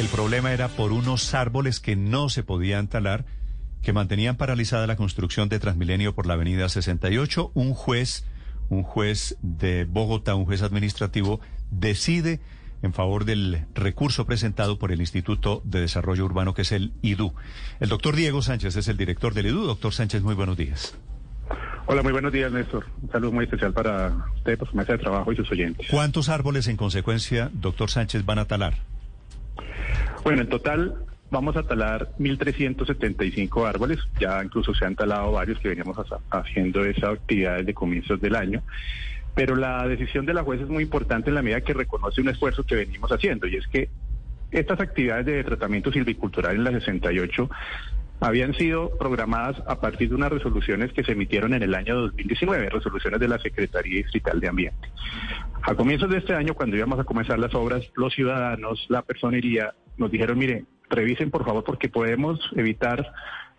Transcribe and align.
El 0.00 0.08
problema 0.08 0.50
era 0.50 0.68
por 0.68 0.92
unos 0.92 1.34
árboles 1.34 1.78
que 1.78 1.94
no 1.94 2.30
se 2.30 2.42
podían 2.42 2.88
talar, 2.88 3.26
que 3.82 3.92
mantenían 3.92 4.38
paralizada 4.38 4.86
la 4.86 4.96
construcción 4.96 5.50
de 5.50 5.58
Transmilenio 5.58 6.14
por 6.14 6.24
la 6.24 6.32
avenida 6.32 6.70
68. 6.70 7.50
Un 7.52 7.74
juez, 7.74 8.24
un 8.70 8.82
juez 8.82 9.36
de 9.42 9.84
Bogotá, 9.84 10.36
un 10.36 10.46
juez 10.46 10.62
administrativo, 10.62 11.40
decide 11.70 12.40
en 12.80 12.94
favor 12.94 13.26
del 13.26 13.66
recurso 13.74 14.24
presentado 14.24 14.78
por 14.78 14.90
el 14.90 15.02
Instituto 15.02 15.60
de 15.66 15.82
Desarrollo 15.82 16.24
Urbano, 16.24 16.54
que 16.54 16.62
es 16.62 16.72
el 16.72 16.94
IDU. 17.02 17.34
El 17.78 17.90
doctor 17.90 18.16
Diego 18.16 18.40
Sánchez 18.40 18.76
es 18.76 18.88
el 18.88 18.96
director 18.96 19.34
del 19.34 19.48
IDU. 19.48 19.66
Doctor 19.66 19.92
Sánchez, 19.92 20.22
muy 20.22 20.34
buenos 20.34 20.56
días. 20.56 20.96
Hola, 21.84 22.02
muy 22.02 22.12
buenos 22.12 22.32
días, 22.32 22.50
Néstor. 22.50 22.86
Un 23.02 23.12
saludo 23.12 23.32
muy 23.32 23.44
especial 23.44 23.74
para 23.74 24.14
usted, 24.34 24.56
por 24.56 24.70
su 24.70 24.76
mesa 24.78 24.92
de 24.92 24.98
trabajo 24.98 25.30
y 25.30 25.36
sus 25.36 25.50
oyentes. 25.50 25.86
¿Cuántos 25.90 26.30
árboles, 26.30 26.68
en 26.68 26.78
consecuencia, 26.78 27.50
doctor 27.52 27.90
Sánchez, 27.90 28.24
van 28.24 28.38
a 28.38 28.46
talar? 28.46 28.88
Bueno, 30.22 30.42
en 30.42 30.48
total 30.48 30.94
vamos 31.30 31.56
a 31.56 31.62
talar 31.62 32.10
1.375 32.18 33.68
árboles. 33.68 33.98
Ya 34.20 34.42
incluso 34.42 34.74
se 34.74 34.84
han 34.84 34.96
talado 34.96 35.32
varios 35.32 35.58
que 35.60 35.68
veníamos 35.68 35.96
haciendo 36.30 36.84
esa 36.84 37.10
actividad 37.10 37.58
desde 37.58 37.74
comienzos 37.74 38.20
del 38.20 38.34
año. 38.34 38.62
Pero 39.34 39.56
la 39.56 39.86
decisión 39.86 40.26
de 40.26 40.34
la 40.34 40.42
juez 40.42 40.60
es 40.60 40.68
muy 40.68 40.82
importante 40.82 41.30
en 41.30 41.36
la 41.36 41.42
medida 41.42 41.60
que 41.60 41.72
reconoce 41.72 42.20
un 42.20 42.28
esfuerzo 42.28 42.64
que 42.64 42.74
venimos 42.74 43.10
haciendo 43.10 43.46
y 43.46 43.56
es 43.56 43.66
que 43.68 43.88
estas 44.50 44.80
actividades 44.80 45.26
de 45.26 45.44
tratamiento 45.44 45.92
silvicultural 45.92 46.56
en 46.56 46.64
la 46.64 46.72
68 46.72 47.48
habían 48.20 48.52
sido 48.54 48.90
programadas 48.98 49.62
a 49.66 49.80
partir 49.80 50.10
de 50.10 50.14
unas 50.14 50.30
resoluciones 50.30 50.92
que 50.92 51.04
se 51.04 51.12
emitieron 51.12 51.54
en 51.54 51.62
el 51.62 51.74
año 51.74 51.96
2019, 51.96 52.68
resoluciones 52.68 53.18
de 53.18 53.28
la 53.28 53.38
Secretaría 53.38 53.96
Distrital 53.96 54.40
de 54.40 54.48
Ambiente. 54.48 54.88
A 55.62 55.74
comienzos 55.74 56.10
de 56.10 56.18
este 56.18 56.34
año, 56.34 56.54
cuando 56.54 56.76
íbamos 56.76 56.98
a 56.98 57.04
comenzar 57.04 57.38
las 57.38 57.54
obras, 57.54 57.82
los 57.94 58.12
ciudadanos, 58.14 58.84
la 58.88 59.02
personería, 59.02 59.72
nos 60.00 60.10
dijeron, 60.10 60.38
mire, 60.38 60.64
revisen 60.88 61.30
por 61.30 61.44
favor 61.44 61.62
porque 61.62 61.88
podemos 61.88 62.40
evitar 62.56 63.12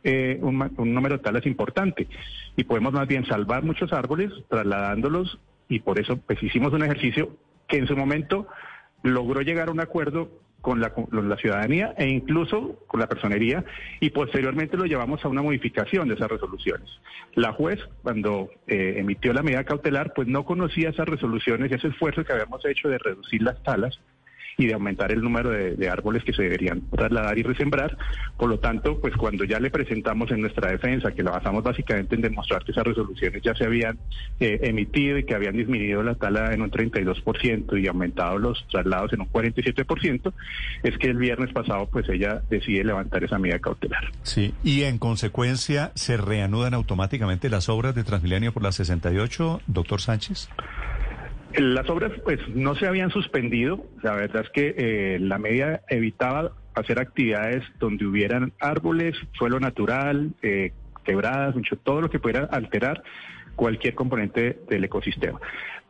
eh, 0.04 0.40
un, 0.42 0.62
un 0.78 0.94
número 0.94 1.18
de 1.18 1.24
talas 1.24 1.46
importante 1.46 2.08
y 2.56 2.64
podemos 2.64 2.92
más 2.92 3.08
bien 3.08 3.26
salvar 3.26 3.64
muchos 3.64 3.94
árboles 3.94 4.32
trasladándolos 4.50 5.40
y 5.70 5.80
por 5.80 6.00
eso 6.00 6.18
pues 6.18 6.42
hicimos 6.44 6.74
un 6.74 6.84
ejercicio 6.84 7.38
que 7.68 7.78
en 7.78 7.88
su 7.88 7.96
momento 7.96 8.48
logró 9.04 9.42
llegar 9.42 9.70
a 9.70 9.72
un 9.72 9.80
acuerdo 9.80 10.30
con 10.62 10.80
la, 10.80 10.94
la, 11.12 11.38
ciudadanía 11.38 11.94
e 11.98 12.08
incluso 12.08 12.80
con 12.88 13.00
la 13.00 13.08
personería 13.08 13.66
y 14.00 14.12
posteriormente 14.12 14.78
lo 14.78 14.86
llevamos 14.86 15.24
a 15.26 15.28
una 15.28 15.42
modificación 15.42 16.08
de 16.08 16.14
esas 16.14 16.30
resoluciones. 16.30 16.88
La 17.34 17.52
juez, 17.54 17.80
cuando 18.04 18.50
eh, 18.68 18.96
emitió 18.98 19.34
la 19.34 19.42
medida 19.42 19.64
cautelar, 19.64 20.14
pues 20.14 20.28
no 20.28 20.46
conocía 20.46 20.90
esas 20.90 21.08
resoluciones 21.08 21.72
y 21.72 21.76
ese 21.76 21.88
esfuerzo 21.88 22.24
que 22.24 22.34
habíamos 22.34 22.64
hecho 22.66 22.90
de 22.90 23.00
reducir 23.00 23.42
las 23.42 23.62
talas 23.64 24.00
y 24.62 24.68
de 24.68 24.74
aumentar 24.76 25.12
el 25.12 25.22
número 25.22 25.50
de, 25.50 25.90
árboles 25.90 26.24
que 26.24 26.34
se 26.34 26.44
deberían 26.44 26.82
trasladar 26.92 27.38
y 27.38 27.44
resembrar. 27.44 27.98
Por 28.38 28.48
lo 28.48 28.60
tanto, 28.60 29.00
pues 29.00 29.16
cuando 29.16 29.44
ya 29.44 29.60
le 29.60 29.72
presentamos 29.72 30.30
en 30.32 30.42
nuestra 30.42 30.70
defensa, 30.70 31.12
que 31.12 31.24
la 31.24 31.32
basamos 31.32 31.64
básicamente 31.64 32.16
en 32.16 32.22
demostrar 32.22 32.64
que 32.64 32.72
esas 32.72 32.84
resoluciones 32.84 33.42
ya 33.42 33.56
se 33.56 33.66
habían 33.66 33.98
eh, 34.40 34.60
emitido 34.62 35.18
y 35.18 35.24
que 35.24 35.34
habían 35.34 35.58
disminuido 35.58 36.04
la 36.04 36.14
tala 36.14 36.54
en 36.54 36.62
un 36.62 36.70
32% 36.70 37.82
y 37.82 37.88
aumentado 37.88 38.38
los 38.38 38.64
traslados 38.70 39.12
en 39.14 39.22
un 39.22 39.30
47%, 39.30 40.32
es 40.84 40.98
que 41.00 41.08
el 41.08 41.18
viernes 41.18 41.52
pasado 41.52 41.90
pues 41.92 42.08
ella 42.08 42.44
decide 42.50 42.84
levantar 42.84 43.24
esa 43.24 43.40
medida 43.40 43.58
cautelar. 43.58 44.12
Sí, 44.22 44.54
y 44.64 44.84
en 44.84 45.00
consecuencia 45.00 45.92
se 45.96 46.18
reanudan 46.18 46.76
automáticamente 46.76 47.50
las 47.50 47.68
obras 47.68 47.96
de 47.96 48.04
Transmilenio 48.04 48.54
por 48.54 48.62
la 48.62 48.72
68, 48.72 49.62
doctor 49.66 50.02
Sánchez. 50.02 50.50
Las 51.58 51.90
obras 51.90 52.12
pues 52.24 52.40
no 52.56 52.76
se 52.76 52.88
habían 52.88 53.12
suspendido, 53.12 53.86
la 54.02 54.16
verdad 54.16 54.44
es 54.44 54.50
que 54.52 54.74
eh, 54.78 55.20
la 55.20 55.38
medida 55.38 55.82
evitaba 55.90 56.54
hacer 56.76 57.00
actividades 57.00 57.64
donde 57.80 58.06
hubieran 58.06 58.54
árboles, 58.60 59.18
suelo 59.34 59.60
natural, 59.60 60.32
eh, 60.42 60.72
quebradas, 61.04 61.56
mucho, 61.56 61.76
todo 61.78 62.02
lo 62.02 62.10
que 62.10 62.20
pudiera 62.20 62.46
alterar 62.46 63.04
cualquier 63.56 63.96
componente 63.96 64.60
del 64.70 64.84
ecosistema. 64.86 65.40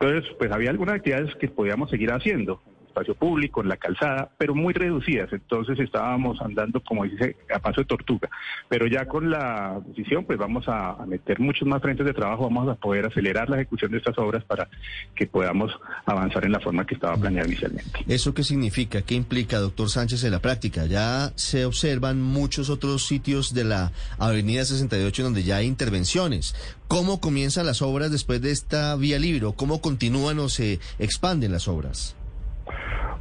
Entonces, 0.00 0.34
pues 0.38 0.50
había 0.50 0.70
algunas 0.70 0.96
actividades 0.96 1.34
que 1.36 1.48
podíamos 1.48 1.90
seguir 1.90 2.10
haciendo 2.10 2.60
espacio 2.92 3.14
público, 3.14 3.62
en 3.62 3.68
la 3.68 3.76
calzada, 3.76 4.30
pero 4.38 4.54
muy 4.54 4.74
reducidas. 4.74 5.32
Entonces 5.32 5.78
estábamos 5.80 6.40
andando, 6.40 6.80
como 6.80 7.04
dice, 7.04 7.36
a 7.52 7.58
paso 7.58 7.80
de 7.80 7.86
tortuga. 7.86 8.28
Pero 8.68 8.86
ya 8.86 9.06
con 9.06 9.30
la 9.30 9.80
decisión, 9.86 10.24
pues 10.24 10.38
vamos 10.38 10.64
a, 10.68 10.96
meter 11.06 11.40
muchos 11.40 11.66
más 11.66 11.82
frentes 11.82 12.06
de 12.06 12.12
trabajo, 12.12 12.44
vamos 12.44 12.68
a 12.68 12.74
poder 12.74 13.06
acelerar 13.06 13.48
la 13.48 13.56
ejecución 13.56 13.90
de 13.90 13.98
estas 13.98 14.16
obras 14.18 14.44
para 14.44 14.68
que 15.14 15.26
podamos 15.26 15.72
avanzar 16.06 16.44
en 16.44 16.52
la 16.52 16.60
forma 16.60 16.86
que 16.86 16.94
estaba 16.94 17.16
planeada 17.16 17.48
inicialmente. 17.48 18.04
¿Eso 18.06 18.34
qué 18.34 18.44
significa? 18.44 19.02
¿Qué 19.02 19.14
implica, 19.14 19.58
doctor 19.58 19.88
Sánchez, 19.88 20.24
en 20.24 20.32
la 20.32 20.40
práctica? 20.40 20.86
Ya 20.86 21.32
se 21.34 21.64
observan 21.64 22.22
muchos 22.22 22.70
otros 22.70 23.06
sitios 23.06 23.54
de 23.54 23.64
la 23.64 23.92
Avenida 24.18 24.64
68 24.64 25.22
donde 25.22 25.42
ya 25.42 25.56
hay 25.56 25.66
intervenciones. 25.66 26.54
¿Cómo 26.88 27.20
comienzan 27.20 27.66
las 27.66 27.80
obras 27.82 28.10
después 28.10 28.42
de 28.42 28.50
esta 28.50 28.94
vía 28.96 29.18
libre? 29.18 29.46
¿Cómo 29.56 29.80
continúan 29.80 30.38
o 30.38 30.48
se 30.48 30.78
expanden 30.98 31.52
las 31.52 31.68
obras? 31.68 32.16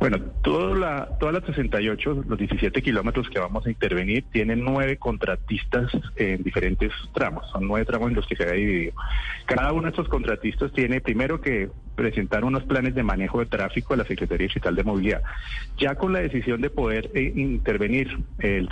Bueno, 0.02 0.18
toda 0.42 0.76
la, 0.76 1.06
todas 1.20 1.36
las 1.36 1.44
68, 1.44 2.24
los 2.28 2.40
17 2.40 2.82
kilómetros 2.82 3.30
que 3.30 3.38
vamos 3.38 3.68
a 3.68 3.70
intervenir, 3.70 4.24
tienen 4.32 4.66
nueve 4.66 4.98
contratistas 4.98 5.92
en 6.16 6.42
diferentes 6.42 6.92
tramos. 7.14 7.48
Son 7.52 7.68
nueve 7.68 7.86
tramos 7.86 8.10
en 8.10 8.16
los 8.16 8.26
que 8.26 8.36
se 8.36 8.44
ha 8.46 8.52
dividido. 8.52 8.94
Cada 9.46 9.72
uno 9.74 9.84
de 9.84 9.90
estos 9.90 10.10
contratistas 10.10 10.72
tiene 10.74 11.02
primero 11.02 11.40
que 11.40 11.70
presentar 11.94 12.44
unos 12.44 12.64
planes 12.64 12.96
de 12.96 13.04
manejo 13.04 13.42
de 13.42 13.46
tráfico 13.46 13.94
a 13.94 13.98
la 13.98 14.06
Secretaría 14.06 14.48
Digital 14.48 14.76
de 14.76 14.84
Movilidad. 14.84 15.22
Ya 15.78 15.94
con 15.94 16.14
la 16.14 16.20
decisión 16.22 16.62
de 16.62 16.72
poder 16.72 17.12
eh, 17.14 17.34
intervenir 17.36 18.18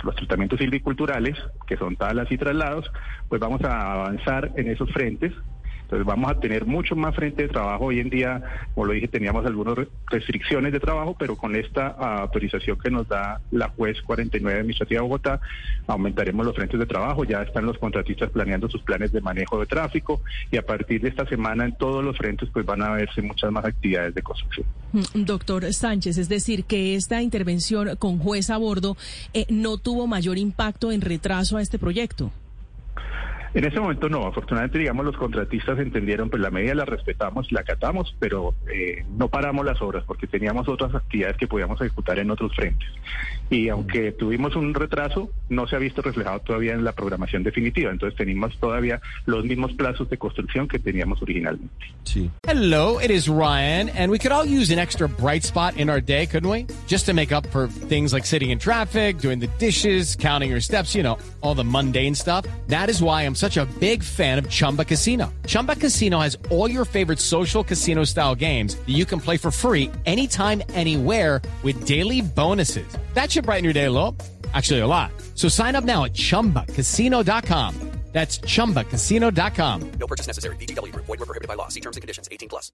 los 0.02 0.16
tratamientos 0.16 0.58
silviculturales, 0.58 1.38
que 1.68 1.76
son 1.76 1.94
talas 1.94 2.26
y 2.32 2.38
traslados, 2.38 2.90
pues 3.28 3.40
vamos 3.40 3.62
a 3.62 3.92
avanzar 3.92 4.50
en 4.56 4.66
esos 4.66 4.90
frentes 4.90 5.32
entonces 5.90 6.06
vamos 6.06 6.30
a 6.30 6.38
tener 6.38 6.66
mucho 6.66 6.94
más 6.94 7.16
frente 7.16 7.42
de 7.42 7.48
trabajo. 7.48 7.86
Hoy 7.86 7.98
en 7.98 8.10
día, 8.10 8.40
como 8.76 8.86
lo 8.86 8.92
dije, 8.92 9.08
teníamos 9.08 9.44
algunas 9.44 9.76
restricciones 10.06 10.72
de 10.72 10.78
trabajo, 10.78 11.16
pero 11.18 11.34
con 11.34 11.56
esta 11.56 11.88
autorización 11.88 12.78
que 12.78 12.92
nos 12.92 13.08
da 13.08 13.40
la 13.50 13.70
juez 13.70 14.00
49 14.02 14.60
Administrativa 14.60 14.98
de 15.00 15.02
Bogotá, 15.02 15.40
aumentaremos 15.88 16.46
los 16.46 16.54
frentes 16.54 16.78
de 16.78 16.86
trabajo. 16.86 17.24
Ya 17.24 17.42
están 17.42 17.66
los 17.66 17.76
contratistas 17.78 18.30
planeando 18.30 18.68
sus 18.68 18.82
planes 18.82 19.10
de 19.10 19.20
manejo 19.20 19.58
de 19.58 19.66
tráfico 19.66 20.20
y 20.52 20.58
a 20.58 20.62
partir 20.62 21.00
de 21.00 21.08
esta 21.08 21.26
semana 21.26 21.64
en 21.64 21.76
todos 21.76 22.04
los 22.04 22.16
frentes 22.16 22.48
pues 22.52 22.64
van 22.64 22.82
a 22.82 22.90
verse 22.90 23.20
muchas 23.20 23.50
más 23.50 23.64
actividades 23.64 24.14
de 24.14 24.22
construcción. 24.22 24.66
Mm, 24.92 25.24
doctor 25.24 25.72
Sánchez, 25.72 26.18
es 26.18 26.28
decir, 26.28 26.66
que 26.66 26.94
esta 26.94 27.20
intervención 27.20 27.96
con 27.96 28.20
juez 28.20 28.48
a 28.50 28.58
bordo 28.58 28.96
eh, 29.34 29.44
no 29.48 29.76
tuvo 29.76 30.06
mayor 30.06 30.38
impacto 30.38 30.92
en 30.92 31.00
retraso 31.00 31.56
a 31.56 31.62
este 31.62 31.80
proyecto. 31.80 32.30
En 33.52 33.64
ese 33.64 33.80
momento 33.80 34.08
no, 34.08 34.26
afortunadamente 34.26 34.78
digamos 34.78 35.04
los 35.04 35.16
contratistas 35.16 35.78
entendieron, 35.78 36.30
pues 36.30 36.40
la 36.40 36.50
medida 36.50 36.74
la 36.74 36.84
respetamos, 36.84 37.50
la 37.50 37.60
acatamos, 37.60 38.14
pero 38.20 38.54
eh, 38.72 39.04
no 39.16 39.28
paramos 39.28 39.66
las 39.66 39.82
obras 39.82 40.04
porque 40.06 40.28
teníamos 40.28 40.68
otras 40.68 40.94
actividades 40.94 41.36
que 41.36 41.48
podíamos 41.48 41.80
ejecutar 41.80 42.20
en 42.20 42.30
otros 42.30 42.54
frentes. 42.54 42.88
Y 43.50 43.68
aunque 43.68 44.12
tuvimos 44.12 44.54
un 44.54 44.72
retraso, 44.72 45.30
no 45.48 45.66
se 45.66 45.74
ha 45.74 45.80
visto 45.80 46.00
reflejado 46.00 46.38
todavía 46.40 46.74
en 46.74 46.84
la 46.84 46.92
programación 46.92 47.42
definitiva, 47.42 47.90
entonces 47.90 48.16
tenemos 48.16 48.56
todavía 48.60 49.00
los 49.26 49.44
mismos 49.44 49.72
plazos 49.72 50.08
de 50.08 50.16
construcción 50.16 50.68
que 50.68 50.78
teníamos 50.78 51.20
originalmente. 51.20 51.74
Sí. 52.04 52.30
Hello, 52.46 53.00
it 53.00 53.10
is 53.10 53.28
Ryan, 53.28 53.88
and 53.90 54.12
we 54.12 54.18
could 54.18 54.32
all 54.32 54.44
use 54.44 54.72
an 54.72 54.78
extra 54.78 55.08
bright 55.08 55.42
spot 55.42 55.76
in 55.76 55.90
our 55.90 56.00
day, 56.00 56.26
couldn't 56.26 56.48
we? 56.48 56.66
Just 56.86 57.06
to 57.06 57.14
make 57.14 57.32
up 57.32 57.46
for 57.48 57.66
things 57.66 58.12
like 58.12 58.24
sitting 58.24 58.50
in 58.50 58.60
traffic, 58.60 59.18
doing 59.18 59.40
the 59.40 59.48
dishes, 59.58 60.14
counting 60.14 60.50
your 60.50 60.60
steps, 60.60 60.94
you 60.94 61.02
know, 61.02 61.18
all 61.40 61.56
the 61.56 61.64
mundane 61.64 62.14
stuff. 62.14 62.44
That 62.68 62.88
is 62.88 63.02
why 63.02 63.22
I'm 63.22 63.34
such 63.40 63.56
a 63.56 63.66
big 63.80 64.02
fan 64.02 64.38
of 64.38 64.48
Chumba 64.48 64.84
Casino. 64.84 65.32
Chumba 65.46 65.74
Casino 65.74 66.20
has 66.20 66.38
all 66.50 66.70
your 66.70 66.84
favorite 66.84 67.18
social 67.18 67.64
casino 67.64 68.04
style 68.04 68.34
games 68.34 68.76
that 68.76 68.94
you 68.94 69.04
can 69.04 69.20
play 69.20 69.36
for 69.36 69.50
free 69.50 69.90
anytime, 70.06 70.62
anywhere 70.74 71.42
with 71.62 71.86
daily 71.86 72.22
bonuses. 72.22 72.86
That 73.14 73.30
should 73.30 73.44
brighten 73.44 73.64
your 73.64 73.74
day 73.74 73.86
a 73.86 73.90
little. 73.90 74.16
Actually, 74.54 74.80
a 74.80 74.86
lot. 74.86 75.12
So 75.34 75.48
sign 75.48 75.76
up 75.76 75.84
now 75.84 76.04
at 76.04 76.14
chumbacasino.com. 76.14 77.74
That's 78.12 78.40
chumbacasino.com. 78.40 79.92
No 80.00 80.06
purchase 80.06 80.26
necessary. 80.26 80.56
BGW. 80.56 80.92
Void 80.96 81.20
were 81.20 81.26
prohibited 81.26 81.46
by 81.46 81.54
law. 81.54 81.68
See 81.68 81.80
terms 81.80 81.96
and 81.96 82.02
conditions 82.02 82.28
18 82.30 82.48
plus. 82.48 82.72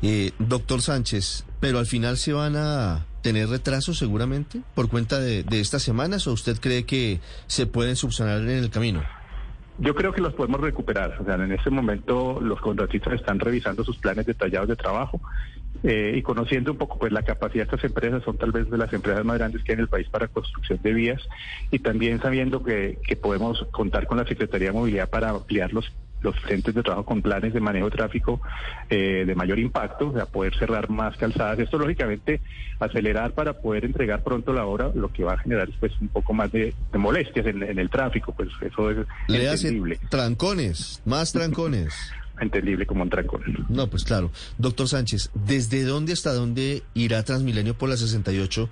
Eh, 0.00 0.30
doctor 0.38 0.80
Sánchez, 0.80 1.44
pero 1.58 1.80
al 1.80 1.86
final 1.86 2.16
se 2.18 2.32
van 2.32 2.54
a 2.54 3.04
tener 3.20 3.48
retrasos 3.48 3.98
seguramente 3.98 4.62
por 4.76 4.88
cuenta 4.88 5.18
de, 5.18 5.42
de 5.42 5.60
estas 5.60 5.82
semanas 5.82 6.28
o 6.28 6.32
usted 6.32 6.60
cree 6.60 6.84
que 6.84 7.20
se 7.48 7.66
pueden 7.66 7.96
subsanar 7.96 8.42
en 8.42 8.50
el 8.50 8.70
camino? 8.70 9.02
Yo 9.78 9.94
creo 9.94 10.12
que 10.12 10.20
los 10.20 10.34
podemos 10.34 10.60
recuperar. 10.60 11.16
O 11.20 11.24
sea, 11.24 11.36
en 11.36 11.52
este 11.52 11.70
momento 11.70 12.40
los 12.40 12.60
contratistas 12.60 13.14
están 13.14 13.38
revisando 13.38 13.84
sus 13.84 13.96
planes 13.98 14.26
detallados 14.26 14.68
de 14.68 14.76
trabajo 14.76 15.20
eh, 15.84 16.14
y 16.16 16.22
conociendo 16.22 16.72
un 16.72 16.78
poco 16.78 16.98
pues 16.98 17.12
la 17.12 17.22
capacidad 17.22 17.64
de 17.64 17.76
estas 17.76 17.84
empresas, 17.84 18.24
son 18.24 18.36
tal 18.36 18.50
vez 18.50 18.68
de 18.68 18.76
las 18.76 18.92
empresas 18.92 19.24
más 19.24 19.38
grandes 19.38 19.62
que 19.62 19.72
hay 19.72 19.74
en 19.74 19.80
el 19.82 19.88
país 19.88 20.08
para 20.08 20.26
construcción 20.26 20.80
de 20.82 20.92
vías 20.92 21.22
y 21.70 21.78
también 21.78 22.20
sabiendo 22.20 22.64
que, 22.64 22.98
que 23.06 23.14
podemos 23.14 23.64
contar 23.70 24.08
con 24.08 24.18
la 24.18 24.26
Secretaría 24.26 24.68
de 24.68 24.72
Movilidad 24.72 25.08
para 25.08 25.30
ampliar 25.30 25.72
los 25.72 25.92
los 26.20 26.38
frentes 26.40 26.74
de 26.74 26.82
trabajo 26.82 27.04
con 27.04 27.22
planes 27.22 27.52
de 27.52 27.60
manejo 27.60 27.90
de 27.90 27.96
tráfico 27.96 28.40
eh, 28.90 29.24
de 29.26 29.34
mayor 29.34 29.58
impacto, 29.58 30.08
o 30.08 30.12
sea, 30.12 30.26
poder 30.26 30.56
cerrar 30.56 30.90
más 30.90 31.16
calzadas. 31.16 31.58
Esto, 31.58 31.78
lógicamente, 31.78 32.40
acelerar 32.80 33.32
para 33.32 33.54
poder 33.54 33.84
entregar 33.84 34.22
pronto 34.22 34.52
la 34.52 34.66
obra, 34.66 34.90
lo 34.94 35.12
que 35.12 35.24
va 35.24 35.34
a 35.34 35.38
generar 35.38 35.68
pues 35.80 35.92
un 36.00 36.08
poco 36.08 36.32
más 36.32 36.50
de, 36.52 36.74
molestias 36.94 37.46
en, 37.46 37.62
el 37.62 37.90
tráfico, 37.90 38.32
pues 38.32 38.48
eso 38.60 38.90
es 38.90 38.98
Le 39.28 39.50
entendible. 39.50 39.98
trancones, 40.08 41.02
más 41.04 41.32
trancones. 41.32 41.94
entendible 42.40 42.86
como 42.86 43.02
un 43.02 43.10
trancón. 43.10 43.42
No, 43.68 43.88
pues 43.88 44.04
claro. 44.04 44.30
Doctor 44.58 44.88
Sánchez, 44.88 45.30
¿desde 45.34 45.82
dónde 45.82 46.12
hasta 46.12 46.32
dónde 46.32 46.82
irá 46.94 47.22
Transmilenio 47.22 47.74
por 47.74 47.88
la 47.88 47.96
68 47.96 48.68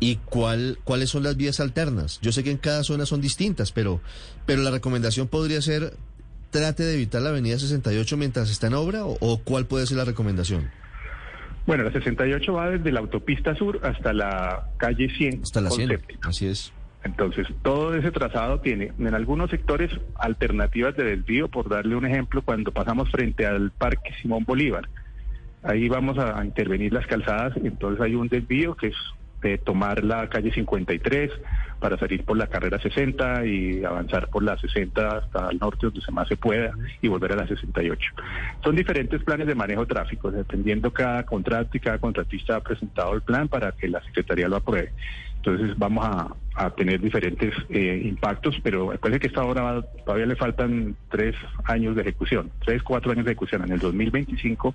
y 0.00 0.16
cuál, 0.16 0.78
cuáles 0.84 1.10
son 1.10 1.22
las 1.22 1.36
vías 1.36 1.60
alternas? 1.60 2.18
Yo 2.20 2.32
sé 2.32 2.42
que 2.42 2.50
en 2.50 2.58
cada 2.58 2.84
zona 2.84 3.06
son 3.06 3.20
distintas, 3.20 3.72
pero, 3.72 4.00
pero 4.46 4.62
la 4.62 4.70
recomendación 4.70 5.28
podría 5.28 5.62
ser 5.62 5.94
trate 6.50 6.82
de 6.82 6.94
evitar 6.94 7.22
la 7.22 7.30
avenida 7.30 7.58
68 7.58 8.16
mientras 8.16 8.50
está 8.50 8.68
en 8.68 8.74
obra 8.74 9.04
o, 9.04 9.40
cuál 9.44 9.66
puede 9.66 9.86
ser 9.86 9.96
la 9.96 10.04
recomendación? 10.04 10.70
Bueno, 11.66 11.84
la 11.84 11.92
68 11.92 12.52
va 12.52 12.70
desde 12.70 12.92
la 12.92 13.00
autopista 13.00 13.54
sur 13.54 13.80
hasta 13.82 14.12
la 14.12 14.68
calle 14.78 15.10
100. 15.10 15.42
Hasta 15.42 15.60
la 15.60 15.70
100, 15.70 16.00
así 16.22 16.46
es. 16.46 16.72
Entonces, 17.04 17.46
todo 17.62 17.94
ese 17.94 18.10
trazado 18.10 18.60
tiene 18.60 18.92
en 18.98 19.14
algunos 19.14 19.50
sectores 19.50 19.90
alternativas 20.16 20.96
de 20.96 21.04
desvío, 21.04 21.48
por 21.48 21.68
darle 21.68 21.94
un 21.94 22.06
ejemplo, 22.06 22.42
cuando 22.42 22.72
pasamos 22.72 23.10
frente 23.10 23.46
al 23.46 23.70
Parque 23.70 24.12
Simón 24.20 24.44
Bolívar. 24.44 24.88
Ahí 25.62 25.88
vamos 25.88 26.18
a 26.18 26.44
intervenir 26.44 26.92
las 26.92 27.06
calzadas, 27.06 27.56
entonces 27.56 28.00
hay 28.00 28.14
un 28.14 28.28
desvío 28.28 28.74
que 28.74 28.88
es 28.88 28.96
de 29.42 29.58
tomar 29.58 30.04
la 30.04 30.28
calle 30.28 30.52
53 30.52 31.30
para 31.78 31.96
salir 31.96 32.24
por 32.24 32.36
la 32.36 32.48
carrera 32.48 32.80
60 32.80 33.46
y 33.46 33.84
avanzar 33.84 34.28
por 34.28 34.42
la 34.42 34.58
60 34.58 35.18
hasta 35.18 35.48
el 35.50 35.58
norte 35.58 35.86
donde 35.86 36.00
se 36.00 36.10
más 36.10 36.26
se 36.26 36.36
pueda 36.36 36.72
y 37.00 37.08
volver 37.08 37.32
a 37.32 37.36
la 37.36 37.46
68. 37.46 38.12
Son 38.64 38.74
diferentes 38.74 39.22
planes 39.22 39.46
de 39.46 39.54
manejo 39.54 39.82
de 39.82 39.94
tráfico, 39.94 40.30
dependiendo 40.30 40.92
cada 40.92 41.22
contrato 41.24 41.76
y 41.76 41.80
cada 41.80 41.98
contratista 41.98 42.56
ha 42.56 42.60
presentado 42.60 43.14
el 43.14 43.22
plan 43.22 43.48
para 43.48 43.72
que 43.72 43.88
la 43.88 44.02
Secretaría 44.02 44.48
lo 44.48 44.56
apruebe. 44.56 44.92
Entonces 45.36 45.78
vamos 45.78 46.04
a, 46.04 46.34
tener 46.74 47.00
diferentes 47.00 47.54
eh, 47.70 48.02
impactos, 48.04 48.56
pero 48.62 48.90
recuerde 48.90 49.20
que 49.20 49.28
esta 49.28 49.44
obra 49.44 49.82
todavía 50.04 50.26
le 50.26 50.36
faltan 50.36 50.96
tres 51.10 51.34
años 51.64 51.94
de 51.96 52.02
ejecución, 52.02 52.50
tres, 52.64 52.82
cuatro 52.82 53.12
años 53.12 53.24
de 53.24 53.32
ejecución. 53.32 53.64
En 53.64 53.72
el 53.72 53.78
2025 53.78 54.74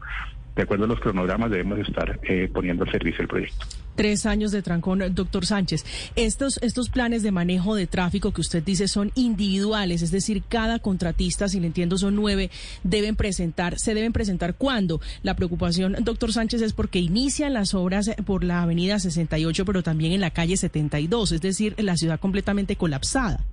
de 0.56 0.64
acuerdo 0.64 0.86
a 0.86 0.88
los 0.88 1.00
cronogramas, 1.00 1.50
debemos 1.50 1.80
estar 1.80 2.20
eh, 2.24 2.50
poniendo 2.54 2.84
al 2.84 2.92
servicio 2.92 3.22
el 3.22 3.28
proyecto. 3.28 3.66
Tres 3.96 4.26
años 4.26 4.52
de 4.52 4.64
trancón, 4.64 5.04
doctor 5.14 5.46
Sánchez. 5.46 5.86
Estos, 6.16 6.58
estos 6.64 6.90
planes 6.90 7.22
de 7.22 7.32
manejo 7.32 7.76
de 7.76 7.86
tráfico 7.86 8.32
que 8.32 8.42
usted 8.42 8.64
dice 8.64 8.88
son 8.88 9.12
individuales, 9.14 10.02
es 10.02 10.10
decir, 10.10 10.42
cada 10.48 10.80
contratista, 10.80 11.48
si 11.48 11.60
le 11.60 11.68
entiendo, 11.68 11.98
son 12.00 12.16
nueve, 12.16 12.50
deben 12.84 13.16
presentar, 13.16 13.78
se 13.78 13.94
deben 13.94 14.12
presentar 14.12 14.56
cuándo. 14.56 15.00
La 15.22 15.36
preocupación, 15.36 15.96
doctor 16.02 16.34
Sánchez, 16.34 16.64
es 16.64 16.74
porque 16.74 17.00
inician 17.00 17.54
las 17.54 17.76
obras 17.76 18.10
por 18.26 18.44
la 18.44 18.64
avenida 18.64 18.98
68, 18.98 19.64
pero 19.64 19.84
también 19.84 20.12
en 20.14 20.22
la 20.22 20.32
calle 20.32 20.58
72, 20.58 21.32
es 21.32 21.42
decir, 21.42 21.73
la 21.78 21.98
ciudad 21.98 22.20
completamente 22.20 22.76
colapsada. 22.76 23.46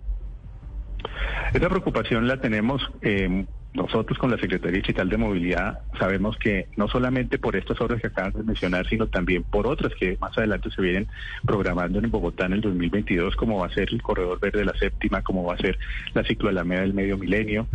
Esa 1.52 1.68
preocupación 1.68 2.28
la 2.28 2.40
tenemos 2.40 2.82
eh, 3.02 3.44
nosotros 3.72 4.18
con 4.18 4.30
la 4.30 4.38
Secretaría 4.38 4.80
Digital 4.80 5.08
de 5.08 5.16
Movilidad 5.16 5.80
sabemos 5.98 6.36
que 6.38 6.66
no 6.76 6.88
solamente 6.88 7.38
por 7.38 7.54
estas 7.54 7.80
obras 7.80 8.00
que 8.00 8.08
acaban 8.08 8.32
de 8.32 8.42
mencionar, 8.42 8.88
sino 8.88 9.06
también 9.06 9.44
por 9.44 9.68
otras 9.68 9.92
que 9.94 10.16
más 10.20 10.36
adelante 10.36 10.70
se 10.70 10.82
vienen 10.82 11.06
programando 11.46 12.00
en 12.00 12.10
Bogotá 12.10 12.46
en 12.46 12.54
el 12.54 12.62
2022, 12.62 13.36
como 13.36 13.58
va 13.58 13.66
a 13.66 13.70
ser 13.70 13.88
el 13.92 14.02
Corredor 14.02 14.40
Verde 14.40 14.60
de 14.60 14.64
la 14.64 14.74
Séptima, 14.74 15.22
como 15.22 15.44
va 15.44 15.54
a 15.54 15.58
ser 15.58 15.78
la 16.14 16.24
Ciclo 16.24 16.48
de 16.48 16.54
la 16.54 16.64
Media 16.64 16.82
del 16.82 16.94
Medio 16.94 17.16
Milenio, 17.16 17.68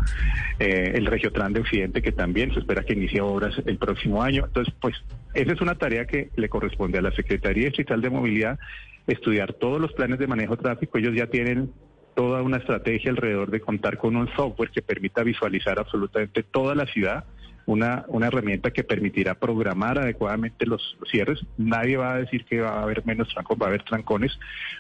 eh, 0.60 0.94
el 0.96 1.06
Regiotran 1.06 1.54
de 1.54 1.62
Occidente, 1.62 2.02
que 2.02 2.12
también 2.12 2.54
se 2.54 2.60
espera 2.60 2.84
que 2.84 2.94
inicie 2.94 3.22
obras 3.22 3.56
el 3.66 3.78
próximo 3.78 4.22
año. 4.22 4.46
Entonces, 4.48 4.74
pues, 4.82 4.96
esa 5.34 5.54
es 5.54 5.62
una 5.62 5.76
tarea 5.76 6.06
que 6.06 6.30
le 6.36 6.50
corresponde 6.50 6.98
a 6.98 7.02
la 7.02 7.12
Secretaría 7.12 7.68
Digital 7.68 8.02
de 8.02 8.10
Movilidad 8.10 8.60
estudiar 9.08 9.54
todos 9.54 9.80
los 9.80 9.94
planes 9.94 10.20
de 10.20 10.28
manejo 10.28 10.56
de 10.56 10.64
tráfico. 10.64 10.98
Ellos 10.98 11.16
ya 11.16 11.28
tienen 11.28 11.72
toda 12.16 12.42
una 12.42 12.58
estrategia 12.58 13.12
alrededor 13.12 13.52
de 13.52 13.62
contar 13.62 13.98
con 13.98 14.16
un 14.16 14.28
software 14.36 14.72
que 14.72 14.82
permita 14.82 15.24
visualizar 15.24 15.78
absolutamente 15.80 16.44
toda 16.44 16.74
la 16.74 16.86
ciudad, 16.86 17.26
una, 17.66 18.06
una 18.08 18.28
herramienta 18.28 18.72
que 18.72 18.84
permitirá 18.84 19.36
programar 19.36 20.00
adecuadamente 20.00 20.66
los 20.66 20.98
cierres. 21.12 21.42
Nadie 21.58 21.98
va 21.98 22.14
a 22.14 22.20
decir 22.20 22.46
que 22.46 22.62
va 22.62 22.80
a 22.80 22.84
haber 22.84 23.06
menos 23.06 23.28
trancos, 23.34 23.58
va 23.60 23.66
a 23.66 23.70
haber 23.70 23.84
trancones, 23.84 24.38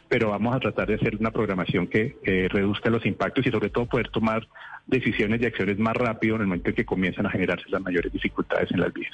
pero 0.07 0.29
vamos 0.29 0.55
a 0.55 0.59
tratar 0.59 0.87
de 0.87 0.95
hacer 0.95 1.17
una 1.17 1.31
programación 1.31 1.87
que 1.87 2.15
reduzca 2.49 2.89
los 2.89 3.05
impactos 3.05 3.45
y 3.45 3.51
sobre 3.51 3.69
todo 3.69 3.87
poder 3.87 4.09
tomar 4.09 4.47
decisiones 4.87 5.41
y 5.41 5.45
acciones 5.45 5.79
más 5.79 5.95
rápido 5.95 6.35
en 6.35 6.41
el 6.41 6.47
momento 6.47 6.69
en 6.69 6.75
que 6.75 6.85
comienzan 6.85 7.25
a 7.25 7.31
generarse 7.31 7.69
las 7.69 7.81
mayores 7.81 8.13
dificultades 8.13 8.71
en 8.71 8.79
las 8.79 8.93
vías. 8.93 9.13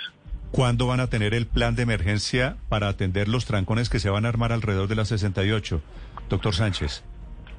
¿Cuándo 0.52 0.86
van 0.86 1.00
a 1.00 1.08
tener 1.08 1.34
el 1.34 1.48
plan 1.48 1.76
de 1.76 1.84
emergencia 1.84 2.58
para 2.68 2.90
atender 2.90 3.30
los 3.30 3.46
trancones 3.46 3.90
que 3.90 4.00
se 4.00 4.10
van 4.10 4.26
a 4.26 4.30
armar 4.30 4.52
alrededor 4.52 4.90
de 4.90 4.96
las 4.96 5.08
68? 5.08 5.82
Doctor 6.30 6.54
Sánchez. 6.54 7.04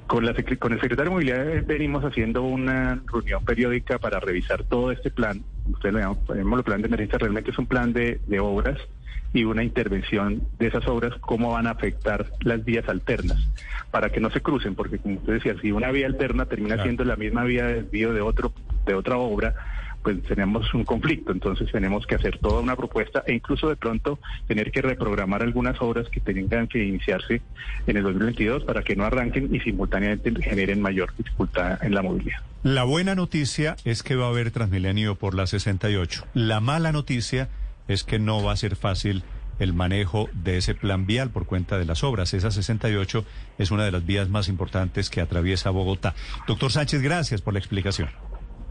Con, 0.05 0.25
la, 0.25 0.35
con 0.59 0.73
el 0.73 0.79
secretario 0.79 1.05
de 1.05 1.09
Movilidad 1.09 1.65
venimos 1.65 2.03
haciendo 2.05 2.43
una 2.43 3.01
reunión 3.11 3.43
periódica 3.45 3.97
para 3.97 4.19
revisar 4.19 4.63
todo 4.63 4.91
este 4.91 5.09
plan. 5.09 5.43
Ustedes 5.65 5.93
lo 5.93 5.99
llamamos 6.01 6.59
el 6.59 6.63
plan 6.63 6.81
de 6.81 6.87
emergencia, 6.87 7.17
realmente 7.17 7.49
es 7.49 7.57
un 7.57 7.65
plan 7.65 7.93
de, 7.93 8.19
de 8.27 8.39
obras 8.39 8.77
y 9.33 9.43
una 9.43 9.63
intervención 9.63 10.43
de 10.59 10.67
esas 10.67 10.87
obras, 10.87 11.13
cómo 11.19 11.51
van 11.51 11.65
a 11.65 11.71
afectar 11.71 12.27
las 12.41 12.63
vías 12.63 12.87
alternas, 12.87 13.39
para 13.89 14.09
que 14.11 14.19
no 14.19 14.29
se 14.29 14.41
crucen, 14.41 14.75
porque 14.75 14.99
como 14.99 15.15
usted 15.15 15.33
decía, 15.33 15.55
si 15.59 15.71
una 15.71 15.89
vía 15.91 16.05
alterna 16.05 16.45
termina 16.45 16.81
siendo 16.83 17.03
la 17.03 17.15
misma 17.15 17.43
vía 17.43 17.65
de 17.65 17.81
desvío 17.81 18.13
de, 18.13 18.21
otro, 18.21 18.53
de 18.85 18.93
otra 18.93 19.17
obra, 19.17 19.55
pues 20.03 20.21
tenemos 20.23 20.73
un 20.73 20.83
conflicto, 20.83 21.31
entonces 21.31 21.71
tenemos 21.71 22.05
que 22.05 22.15
hacer 22.15 22.37
toda 22.39 22.61
una 22.61 22.75
propuesta 22.75 23.23
e 23.25 23.33
incluso 23.33 23.69
de 23.69 23.75
pronto 23.75 24.19
tener 24.47 24.71
que 24.71 24.81
reprogramar 24.81 25.41
algunas 25.41 25.81
obras 25.81 26.09
que 26.09 26.19
tengan 26.19 26.67
que 26.67 26.83
iniciarse 26.83 27.41
en 27.87 27.97
el 27.97 28.03
2022 28.03 28.65
para 28.65 28.83
que 28.83 28.95
no 28.95 29.05
arranquen 29.05 29.53
y 29.55 29.59
simultáneamente 29.61 30.31
generen 30.41 30.81
mayor 30.81 31.15
dificultad 31.17 31.83
en 31.83 31.95
la 31.95 32.01
movilidad. 32.01 32.39
La 32.63 32.83
buena 32.83 33.15
noticia 33.15 33.75
es 33.85 34.03
que 34.03 34.15
va 34.15 34.25
a 34.25 34.29
haber 34.29 34.51
Transmilenio 34.51 35.15
por 35.15 35.35
la 35.35 35.47
68. 35.47 36.25
La 36.33 36.59
mala 36.59 36.91
noticia 36.91 37.49
es 37.87 38.03
que 38.03 38.19
no 38.19 38.43
va 38.43 38.53
a 38.53 38.57
ser 38.57 38.75
fácil 38.75 39.23
el 39.59 39.73
manejo 39.73 40.29
de 40.33 40.57
ese 40.57 40.75
plan 40.75 41.05
vial 41.05 41.29
por 41.29 41.45
cuenta 41.45 41.77
de 41.77 41.85
las 41.85 42.03
obras. 42.03 42.33
Esa 42.33 42.51
68 42.51 43.25
es 43.57 43.71
una 43.71 43.85
de 43.85 43.91
las 43.91 44.05
vías 44.05 44.29
más 44.29 44.47
importantes 44.49 45.09
que 45.09 45.21
atraviesa 45.21 45.69
Bogotá. 45.69 46.15
Doctor 46.47 46.71
Sánchez, 46.71 47.01
gracias 47.01 47.41
por 47.41 47.53
la 47.53 47.59
explicación. 47.59 48.09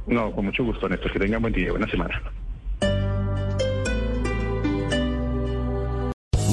No, 0.07 0.33
con 0.33 0.45
mucho 0.45 0.65
gusto, 0.65 0.89
Néstor. 0.89 1.13
Que 1.13 1.21
tengan 1.21 1.43
buen 1.43 1.55
día, 1.55 1.71
buena 1.71 1.87
semana. 1.89 2.21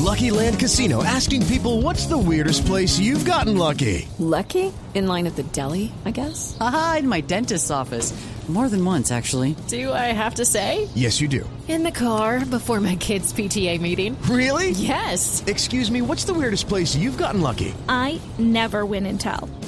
Lucky 0.10 0.32
Land 0.32 0.60
Casino 0.60 1.04
asking 1.04 1.46
people 1.46 1.82
what's 1.82 2.08
the 2.08 2.18
weirdest 2.18 2.66
place 2.66 2.98
you've 3.00 3.26
gotten 3.26 3.58
lucky? 3.58 4.08
Lucky? 4.18 4.74
In 4.96 5.06
line 5.08 5.28
at 5.28 5.36
the 5.36 5.44
deli, 5.44 5.92
I 6.04 6.12
guess? 6.12 6.58
Aha, 6.60 6.98
in 7.00 7.08
my 7.08 7.22
dentist's 7.22 7.70
office. 7.70 8.12
More 8.50 8.68
than 8.68 8.84
once, 8.84 9.12
actually. 9.12 9.56
Do 9.68 9.94
I 9.94 10.12
have 10.12 10.36
to 10.36 10.46
say? 10.46 10.90
Yes, 10.96 11.22
you 11.22 11.28
do. 11.28 11.48
In 11.68 11.84
the 11.84 11.92
car 11.92 12.44
before 12.44 12.80
my 12.82 12.96
kids' 12.96 13.32
PTA 13.32 13.80
meeting. 13.80 14.18
Really? 14.24 14.72
Yes. 14.72 15.44
Excuse 15.46 15.92
me, 15.92 16.02
what's 16.02 16.24
the 16.24 16.34
weirdest 16.34 16.68
place 16.68 16.96
you've 16.96 17.20
gotten 17.20 17.42
lucky? 17.42 17.76
I 17.88 18.20
never 18.40 18.88
win 18.88 19.06
and 19.06 19.20
tell. 19.22 19.48